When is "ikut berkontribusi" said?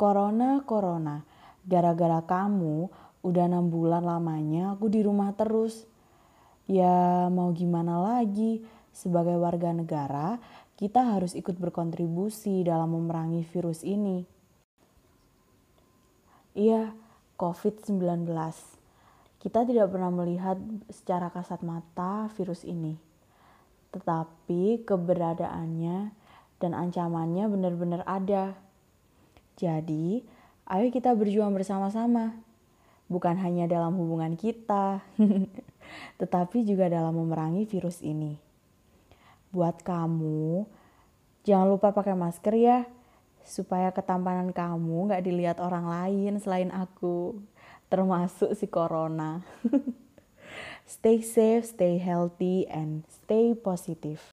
11.36-12.64